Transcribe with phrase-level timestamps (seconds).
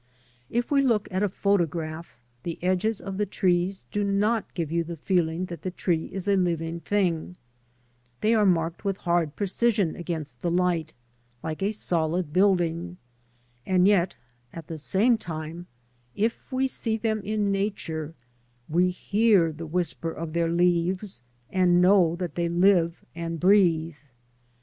[0.49, 4.83] If we look at a photograph, the edges of the trees do not give you
[4.83, 7.37] the feeling that the tree is a living thing,
[8.21, 10.95] they are marked with hard precision against the light,
[11.43, 12.97] like a solid building,
[13.63, 14.15] and yet
[14.51, 15.65] at the same ti me
[16.15, 18.15] if we s eg^^^Htupn in Nature
[18.67, 21.21] we hear the whisper of their leaves
[21.51, 23.97] and know that they live and breathe.